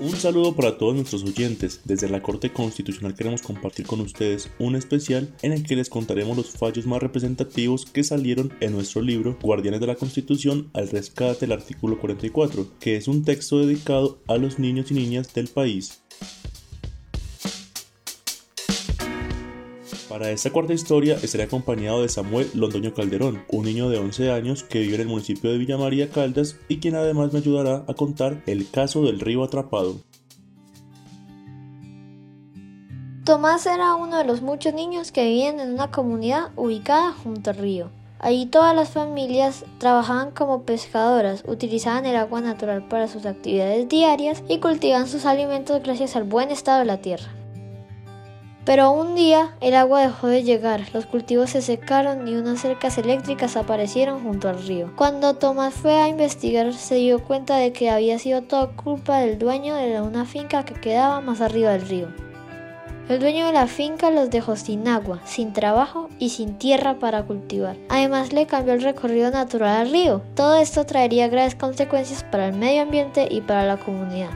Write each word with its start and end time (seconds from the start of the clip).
Un 0.00 0.16
saludo 0.16 0.56
para 0.56 0.78
todos 0.78 0.94
nuestros 0.94 1.24
oyentes. 1.24 1.82
Desde 1.84 2.08
la 2.08 2.22
Corte 2.22 2.50
Constitucional 2.50 3.14
queremos 3.14 3.42
compartir 3.42 3.84
con 3.86 4.00
ustedes 4.00 4.48
un 4.58 4.74
especial 4.74 5.28
en 5.42 5.52
el 5.52 5.62
que 5.62 5.76
les 5.76 5.90
contaremos 5.90 6.38
los 6.38 6.48
fallos 6.52 6.86
más 6.86 7.02
representativos 7.02 7.84
que 7.84 8.02
salieron 8.02 8.50
en 8.60 8.72
nuestro 8.72 9.02
libro 9.02 9.36
Guardianes 9.42 9.78
de 9.78 9.86
la 9.86 9.96
Constitución 9.96 10.70
al 10.72 10.88
rescate 10.88 11.40
del 11.40 11.52
artículo 11.52 11.98
44, 11.98 12.78
que 12.80 12.96
es 12.96 13.08
un 13.08 13.26
texto 13.26 13.58
dedicado 13.58 14.22
a 14.26 14.38
los 14.38 14.58
niños 14.58 14.90
y 14.90 14.94
niñas 14.94 15.34
del 15.34 15.48
país. 15.48 16.00
Para 20.10 20.32
esta 20.32 20.50
cuarta 20.50 20.72
historia 20.72 21.16
estaré 21.22 21.44
acompañado 21.44 22.02
de 22.02 22.08
Samuel 22.08 22.50
Londoño 22.54 22.92
Calderón, 22.92 23.44
un 23.46 23.64
niño 23.64 23.88
de 23.88 23.98
11 23.98 24.32
años 24.32 24.64
que 24.64 24.80
vive 24.80 24.96
en 24.96 25.02
el 25.02 25.06
municipio 25.06 25.52
de 25.52 25.58
Villa 25.58 25.78
María 25.78 26.10
Caldas 26.10 26.56
y 26.66 26.80
quien 26.80 26.96
además 26.96 27.32
me 27.32 27.38
ayudará 27.38 27.84
a 27.86 27.94
contar 27.94 28.42
el 28.46 28.68
caso 28.68 29.04
del 29.04 29.20
río 29.20 29.44
atrapado. 29.44 29.98
Tomás 33.24 33.66
era 33.66 33.94
uno 33.94 34.18
de 34.18 34.24
los 34.24 34.42
muchos 34.42 34.74
niños 34.74 35.12
que 35.12 35.26
vivían 35.26 35.60
en 35.60 35.74
una 35.74 35.92
comunidad 35.92 36.50
ubicada 36.56 37.12
junto 37.12 37.50
al 37.50 37.58
río. 37.58 37.90
Allí 38.18 38.46
todas 38.46 38.74
las 38.74 38.88
familias 38.88 39.64
trabajaban 39.78 40.32
como 40.32 40.64
pescadoras, 40.64 41.44
utilizaban 41.46 42.04
el 42.04 42.16
agua 42.16 42.40
natural 42.40 42.88
para 42.88 43.06
sus 43.06 43.26
actividades 43.26 43.88
diarias 43.88 44.42
y 44.48 44.58
cultivaban 44.58 45.06
sus 45.06 45.24
alimentos 45.24 45.80
gracias 45.84 46.16
al 46.16 46.24
buen 46.24 46.50
estado 46.50 46.80
de 46.80 46.86
la 46.86 47.00
tierra. 47.00 47.39
Pero 48.64 48.92
un 48.92 49.14
día 49.14 49.54
el 49.60 49.74
agua 49.74 50.02
dejó 50.02 50.26
de 50.26 50.42
llegar, 50.42 50.82
los 50.92 51.06
cultivos 51.06 51.50
se 51.50 51.62
secaron 51.62 52.28
y 52.28 52.34
unas 52.34 52.60
cercas 52.60 52.98
eléctricas 52.98 53.56
aparecieron 53.56 54.22
junto 54.22 54.48
al 54.48 54.62
río. 54.62 54.92
Cuando 54.96 55.34
Tomás 55.34 55.74
fue 55.74 55.94
a 55.94 56.08
investigar 56.08 56.72
se 56.74 56.96
dio 56.96 57.24
cuenta 57.24 57.56
de 57.56 57.72
que 57.72 57.90
había 57.90 58.18
sido 58.18 58.42
toda 58.42 58.68
culpa 58.68 59.18
del 59.18 59.38
dueño 59.38 59.74
de 59.74 60.00
una 60.02 60.26
finca 60.26 60.64
que 60.64 60.74
quedaba 60.74 61.20
más 61.20 61.40
arriba 61.40 61.70
del 61.72 61.88
río. 61.88 62.08
El 63.08 63.18
dueño 63.18 63.46
de 63.46 63.52
la 63.52 63.66
finca 63.66 64.12
los 64.12 64.30
dejó 64.30 64.54
sin 64.54 64.86
agua, 64.86 65.20
sin 65.24 65.52
trabajo 65.52 66.08
y 66.20 66.28
sin 66.28 66.58
tierra 66.58 67.00
para 67.00 67.24
cultivar. 67.24 67.76
Además 67.88 68.32
le 68.32 68.46
cambió 68.46 68.74
el 68.74 68.82
recorrido 68.82 69.32
natural 69.32 69.80
al 69.80 69.90
río. 69.90 70.22
Todo 70.36 70.54
esto 70.54 70.86
traería 70.86 71.26
graves 71.26 71.56
consecuencias 71.56 72.22
para 72.22 72.46
el 72.46 72.54
medio 72.54 72.82
ambiente 72.82 73.26
y 73.28 73.40
para 73.40 73.64
la 73.64 73.78
comunidad. 73.78 74.30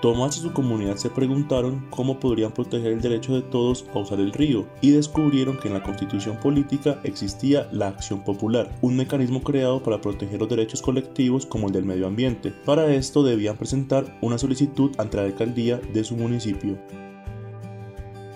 Tomás 0.00 0.36
y 0.38 0.40
su 0.42 0.52
comunidad 0.52 0.96
se 0.96 1.10
preguntaron 1.10 1.84
cómo 1.90 2.20
podrían 2.20 2.52
proteger 2.52 2.92
el 2.92 3.00
derecho 3.00 3.34
de 3.34 3.42
todos 3.42 3.84
a 3.92 3.98
usar 3.98 4.20
el 4.20 4.32
río 4.32 4.64
y 4.80 4.92
descubrieron 4.92 5.58
que 5.58 5.66
en 5.66 5.74
la 5.74 5.82
constitución 5.82 6.38
política 6.38 7.00
existía 7.02 7.68
la 7.72 7.88
acción 7.88 8.22
popular, 8.22 8.70
un 8.80 8.94
mecanismo 8.94 9.42
creado 9.42 9.82
para 9.82 10.00
proteger 10.00 10.38
los 10.38 10.48
derechos 10.48 10.82
colectivos 10.82 11.46
como 11.46 11.66
el 11.66 11.72
del 11.72 11.84
medio 11.84 12.06
ambiente. 12.06 12.52
Para 12.64 12.94
esto 12.94 13.24
debían 13.24 13.56
presentar 13.56 14.16
una 14.22 14.38
solicitud 14.38 14.92
ante 14.98 15.16
la 15.16 15.24
alcaldía 15.24 15.80
de 15.92 16.04
su 16.04 16.16
municipio. 16.16 16.78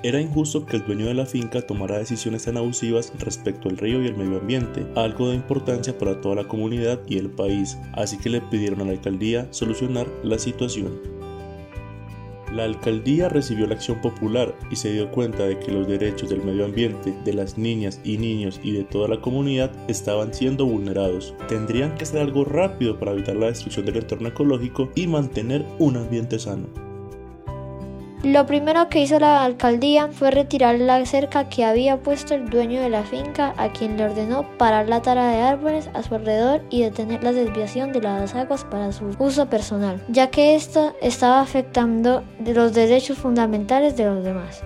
Era 0.02 0.20
injusto 0.20 0.66
que 0.66 0.78
el 0.78 0.84
dueño 0.84 1.06
de 1.06 1.14
la 1.14 1.27
finca 1.27 1.62
tomara 1.62 1.96
decisiones 1.96 2.44
tan 2.44 2.56
abusivas 2.56 3.12
respecto 3.20 3.68
al 3.68 3.78
río 3.78 4.02
y 4.02 4.08
el 4.08 4.16
medio 4.16 4.40
ambiente, 4.40 4.84
algo 4.96 5.28
de 5.28 5.36
importancia 5.36 5.96
para 5.96 6.20
toda 6.20 6.34
la 6.34 6.48
comunidad 6.48 6.98
y 7.06 7.18
el 7.18 7.30
país, 7.30 7.78
así 7.92 8.18
que 8.18 8.30
le 8.30 8.40
pidieron 8.40 8.80
a 8.80 8.84
la 8.84 8.90
alcaldía 8.90 9.46
solucionar 9.52 10.08
la 10.24 10.40
situación. 10.40 11.22
La 12.53 12.64
alcaldía 12.64 13.31
recibió 13.31 13.67
la 13.67 13.75
acción 13.75 14.03
popular 14.03 14.55
y 14.70 14.77
se 14.77 14.92
dio 14.92 15.11
cuenta 15.11 15.45
de 15.45 15.58
que 15.58 15.72
los 15.72 15.89
derechos 15.89 16.28
del 16.28 16.45
medio 16.45 16.67
ambiente, 16.67 17.14
de 17.25 17.33
las 17.33 17.56
niñas 17.56 17.98
y 18.05 18.19
niños 18.19 18.61
y 18.62 18.72
de 18.72 18.84
toda 18.84 19.08
la 19.08 19.22
comunidad 19.22 19.72
estaban 19.89 20.34
siendo 20.34 20.67
vulnerados. 20.67 21.34
Tendrían 21.48 21.95
que 21.95 22.05
hacer 22.05 22.20
algo 22.20 22.45
rápido 22.45 22.98
para 22.98 23.12
evitar 23.12 23.36
la 23.36 23.47
destrucción 23.47 23.86
del 23.86 23.97
entorno 23.97 24.28
ecológico 24.28 24.91
y 24.95 25.06
mantener 25.06 25.64
un 25.78 25.97
ambiente 25.97 26.39
sano. 26.39 26.81
Lo 28.23 28.47
primero 28.47 28.89
que 28.89 29.01
hizo 29.01 29.19
la 29.19 29.42
alcaldía 29.42 30.07
fue 30.13 30.30
retirar 30.30 30.79
la 30.79 31.05
cerca 31.07 31.48
que 31.48 31.64
había 31.64 31.96
puesto 31.96 32.35
el 32.35 32.48
dueño 32.48 32.80
de 32.80 32.89
la 32.89 33.02
finca, 33.02 33.52
a 33.57 33.73
quien 33.73 33.96
le 33.96 34.05
ordenó 34.05 34.46
parar 34.58 34.89
la 34.89 35.02
tara 35.02 35.29
de 35.30 35.42
árboles 35.42 35.91
a 35.92 36.05
su 36.05 36.14
alrededor 36.14 36.63
y 36.70 36.83
detener 36.83 37.24
la 37.24 37.33
desviación 37.33 37.91
de 37.92 38.01
las 38.01 38.36
aguas 38.36 38.64
para 38.64 38.92
su 38.92 39.07
uso 39.19 39.46
personal, 39.46 40.01
ya 40.08 40.29
que 40.29 40.55
esto 40.55 40.95
estaba 41.02 41.41
afectando 41.41 42.23
los 42.39 42.73
derechos 42.73 43.19
fundamentales 43.19 43.96
de 43.96 44.05
los 44.05 44.23
demás. 44.23 44.63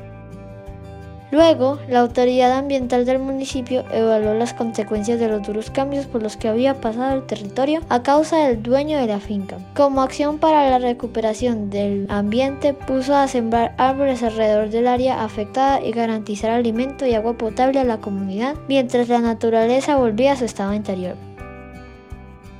Luego, 1.31 1.79
la 1.89 2.01
autoridad 2.01 2.53
ambiental 2.53 3.05
del 3.05 3.19
municipio 3.19 3.85
evaluó 3.91 4.35
las 4.35 4.55
consecuencias 4.55 5.19
de 5.19 5.29
los 5.29 5.47
duros 5.47 5.71
cambios 5.71 6.07
por 6.07 6.23
los 6.23 6.37
que 6.37 6.49
había 6.49 6.81
pasado 6.81 7.17
el 7.17 7.27
territorio 7.27 7.81
a 7.89 8.03
causa 8.03 8.37
del 8.37 8.63
dueño 8.63 8.99
de 8.99 9.09
la 9.09 9.21
finca. 9.21 9.59
Como 9.75 10.03
acción 10.03 10.39
para 10.39 10.71
la 10.71 10.79
recuperación 10.79 11.69
del 11.71 12.07
ambiente, 12.09 12.75
puso 12.75 13.15
a 13.15 13.29
sembrar 13.29 13.75
árboles 13.77 14.23
alrededor 14.23 14.71
del 14.71 14.87
área 14.87 15.25
afectada 15.25 15.85
y 15.85 15.91
garantizar 15.91 16.51
alimento 16.51 17.07
y 17.07 17.15
agua 17.15 17.37
potable 17.37 17.81
a 17.81 17.85
la 17.85 17.99
comunidad, 17.99 18.55
mientras 18.69 19.09
la 19.09 19.21
naturaleza 19.21 19.97
volvía 19.97 20.33
a 20.33 20.37
su 20.37 20.45
estado 20.45 20.75
interior. 20.75 21.26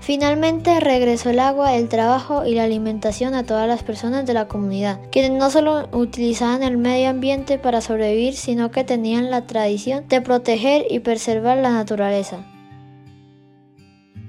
Finalmente 0.07 0.79
regresó 0.79 1.31
el 1.31 1.41
agua, 1.41 1.75
el 1.75 1.89
trabajo 1.89 2.47
y 2.47 2.55
la 2.55 2.63
alimentación 2.63 3.35
a 3.35 3.43
todas 3.43 3.67
las 3.67 3.83
personas 3.83 4.25
de 4.25 4.35
la 4.35 4.47
comunidad, 4.47 5.01
quienes 5.11 5.33
no 5.33 5.51
solo 5.51 5.89
utilizaban 5.91 6.63
el 6.63 6.77
medio 6.77 7.11
ambiente 7.11 7.59
para 7.59 7.81
sobrevivir, 7.81 8.35
sino 8.35 8.71
que 8.71 8.85
tenían 8.85 9.33
la 9.33 9.49
tradición 9.49 10.07
de 10.07 10.21
proteger 10.21 10.87
y 10.89 11.01
preservar 11.01 11.59
la 11.59 11.73
naturaleza. 11.73 12.45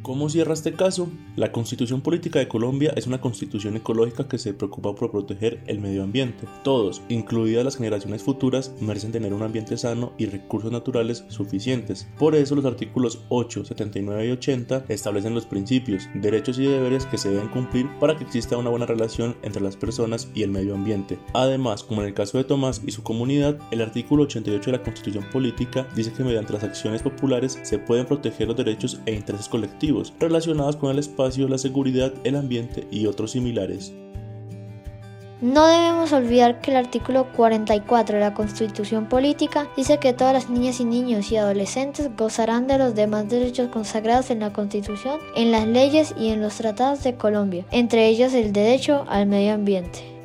¿Cómo 0.07 0.29
cierra 0.29 0.53
este 0.53 0.71
caso? 0.71 1.09
La 1.35 1.51
Constitución 1.51 1.99
Política 1.99 2.39
de 2.39 2.47
Colombia 2.47 2.93
es 2.95 3.07
una 3.07 3.19
constitución 3.19 3.75
ecológica 3.75 4.25
que 4.25 4.37
se 4.37 4.53
preocupa 4.53 4.95
por 4.95 5.11
proteger 5.11 5.61
el 5.67 5.81
medio 5.81 6.01
ambiente. 6.01 6.47
Todos, 6.63 7.01
incluidas 7.09 7.65
las 7.65 7.75
generaciones 7.75 8.23
futuras, 8.23 8.73
merecen 8.79 9.11
tener 9.11 9.33
un 9.33 9.43
ambiente 9.43 9.75
sano 9.75 10.13
y 10.17 10.27
recursos 10.27 10.71
naturales 10.71 11.25
suficientes. 11.27 12.07
Por 12.17 12.35
eso 12.35 12.55
los 12.55 12.63
artículos 12.63 13.25
8, 13.27 13.65
79 13.65 14.27
y 14.27 14.31
80 14.31 14.85
establecen 14.87 15.33
los 15.33 15.45
principios, 15.45 16.07
derechos 16.13 16.57
y 16.57 16.63
deberes 16.63 17.05
que 17.05 17.17
se 17.17 17.29
deben 17.29 17.49
cumplir 17.49 17.89
para 17.99 18.15
que 18.15 18.23
exista 18.23 18.55
una 18.55 18.69
buena 18.69 18.85
relación 18.85 19.35
entre 19.41 19.61
las 19.61 19.75
personas 19.75 20.29
y 20.33 20.43
el 20.43 20.51
medio 20.51 20.73
ambiente. 20.73 21.19
Además, 21.33 21.83
como 21.83 22.01
en 22.01 22.07
el 22.07 22.13
caso 22.13 22.37
de 22.37 22.45
Tomás 22.45 22.81
y 22.87 22.91
su 22.91 23.03
comunidad, 23.03 23.59
el 23.71 23.81
artículo 23.81 24.23
88 24.23 24.71
de 24.71 24.77
la 24.77 24.83
Constitución 24.85 25.25
Política 25.33 25.85
dice 25.97 26.13
que 26.13 26.23
mediante 26.23 26.53
las 26.53 26.63
acciones 26.63 27.01
populares 27.01 27.59
se 27.63 27.77
pueden 27.77 28.05
proteger 28.05 28.47
los 28.47 28.55
derechos 28.55 29.01
e 29.05 29.13
intereses 29.13 29.49
colectivos 29.49 29.96
relacionados 30.19 30.75
con 30.75 30.91
el 30.91 30.99
espacio, 30.99 31.47
la 31.47 31.57
seguridad, 31.57 32.13
el 32.23 32.35
ambiente 32.35 32.87
y 32.91 33.05
otros 33.05 33.31
similares. 33.31 33.93
No 35.39 35.67
debemos 35.67 36.13
olvidar 36.13 36.61
que 36.61 36.71
el 36.71 36.77
artículo 36.77 37.31
44 37.33 38.15
de 38.15 38.23
la 38.23 38.33
Constitución 38.33 39.07
Política 39.07 39.69
dice 39.77 39.99
que 39.99 40.11
todas 40.11 40.33
las 40.33 40.49
niñas 40.49 40.79
y 40.79 40.85
niños 40.85 41.31
y 41.31 41.37
adolescentes 41.37 42.09
gozarán 42.17 42.65
de 42.65 42.79
los 42.79 42.95
demás 42.95 43.29
derechos 43.29 43.67
consagrados 43.67 44.31
en 44.31 44.39
la 44.39 44.51
Constitución, 44.51 45.19
en 45.35 45.51
las 45.51 45.67
leyes 45.67 46.15
y 46.17 46.29
en 46.29 46.41
los 46.41 46.55
tratados 46.55 47.03
de 47.03 47.15
Colombia, 47.15 47.65
entre 47.69 48.07
ellos 48.07 48.33
el 48.33 48.51
derecho 48.51 49.05
al 49.09 49.27
medio 49.27 49.53
ambiente. 49.53 50.16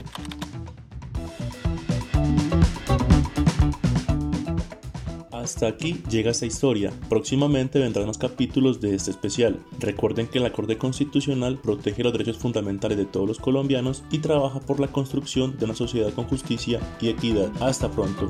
Hasta 5.44 5.68
aquí 5.68 6.00
llega 6.08 6.30
esta 6.30 6.46
historia. 6.46 6.90
Próximamente 7.10 7.78
vendrán 7.78 8.06
más 8.06 8.16
capítulos 8.16 8.80
de 8.80 8.94
este 8.94 9.10
especial. 9.10 9.60
Recuerden 9.78 10.26
que 10.26 10.40
la 10.40 10.50
Corte 10.50 10.78
Constitucional 10.78 11.58
protege 11.58 12.02
los 12.02 12.14
derechos 12.14 12.38
fundamentales 12.38 12.96
de 12.96 13.04
todos 13.04 13.28
los 13.28 13.40
colombianos 13.40 14.04
y 14.10 14.20
trabaja 14.20 14.60
por 14.60 14.80
la 14.80 14.88
construcción 14.88 15.58
de 15.58 15.66
una 15.66 15.74
sociedad 15.74 16.14
con 16.14 16.24
justicia 16.24 16.80
y 16.98 17.10
equidad. 17.10 17.50
Hasta 17.60 17.90
pronto. 17.90 18.26